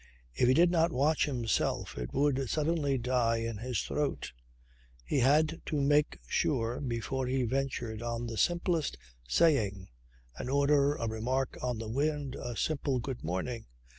If 0.33 0.47
he 0.47 0.55
did 0.55 0.71
not 0.71 0.91
watch 0.91 1.27
himself 1.27 1.95
it 1.95 2.11
would 2.11 2.49
suddenly 2.49 2.97
die 2.97 3.35
in 3.37 3.57
his 3.59 3.83
throat. 3.83 4.31
He 5.05 5.19
had 5.19 5.61
to 5.67 5.79
make 5.79 6.17
sure 6.27 6.79
before 6.81 7.27
he 7.27 7.43
ventured 7.43 8.01
on 8.01 8.25
the 8.25 8.35
simplest 8.35 8.97
saying, 9.27 9.89
an 10.37 10.49
order, 10.49 10.95
a 10.95 11.07
remark 11.07 11.55
on 11.61 11.77
the 11.77 11.87
wind, 11.87 12.33
a 12.35 12.57
simple 12.57 12.97
good 12.97 13.23
morning. 13.23 13.67